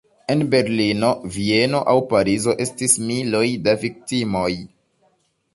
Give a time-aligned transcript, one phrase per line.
[0.33, 4.51] En Berlino, Vieno aŭ Parizo estis miloj da viktimoj.